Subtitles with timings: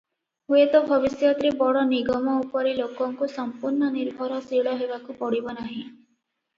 [0.53, 5.83] ହୁଏତ ଭବିଷ୍ୟତରେ ବଡ଼ ନିଗମ ଉପରେ ଲୋକଙ୍କୁ ସମ୍ପୂର୍ଣ୍ଣ ନିର୍ଭରଶୀଳ ହେବାକୁ ପଡ଼ିବ ନାହିଁ।